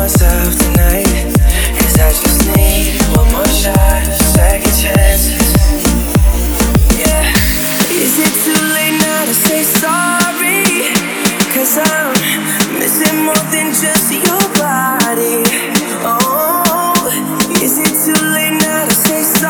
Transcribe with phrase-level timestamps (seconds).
[0.00, 1.04] Myself tonight.
[1.76, 4.00] Cause I just need one more shot,
[4.32, 5.52] second chances.
[6.96, 7.28] Yeah.
[8.04, 10.64] Is it too late now to say sorry?
[11.52, 12.14] Cause I'm
[12.78, 15.44] missing more than just your body.
[16.00, 17.04] Oh,
[17.60, 19.49] is it too late now to say sorry?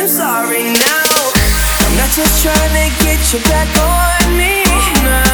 [0.00, 1.30] I'm sorry now?
[1.84, 4.64] I'm not just trying to get you back on me.
[4.64, 5.29] Cause